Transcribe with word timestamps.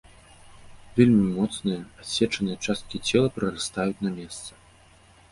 Вельмі 0.99 1.25
моцныя, 1.33 1.81
адсечаныя 2.03 2.57
часткі 2.67 3.01
цела 3.11 3.27
прырастаюць 3.35 4.03
на 4.07 4.11
месца. 4.17 4.57